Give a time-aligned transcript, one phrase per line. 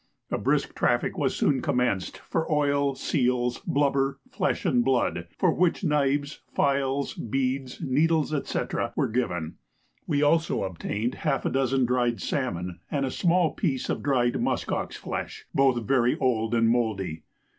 [0.31, 5.83] A brisk traffic was soon commenced for oil, seals, blubber, flesh and blood, for which
[5.83, 8.59] knives, files, beads, needles, &c.
[8.95, 9.57] were given.
[10.07, 14.71] We also obtained half a dozen dried salmon and a small piece of dried musk
[14.71, 17.21] ox flesh, both very old and mouldy.